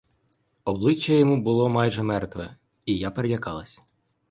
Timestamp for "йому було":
1.13-1.69